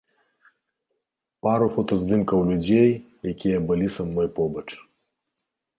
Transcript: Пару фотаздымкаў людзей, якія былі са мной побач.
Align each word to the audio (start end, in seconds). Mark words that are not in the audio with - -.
Пару 1.47 1.67
фотаздымкаў 1.75 2.39
людзей, 2.49 2.91
якія 3.35 3.57
былі 3.69 3.87
са 3.99 4.11
мной 4.11 4.27
побач. 4.41 4.69